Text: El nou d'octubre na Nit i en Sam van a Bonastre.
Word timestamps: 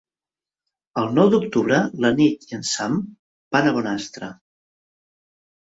El 1.01 1.13
nou 1.17 1.29
d'octubre 1.33 1.83
na 2.05 2.11
Nit 2.21 2.49
i 2.49 2.59
en 2.59 2.67
Sam 2.73 2.99
van 3.57 3.69
a 3.75 3.79
Bonastre. 3.79 4.33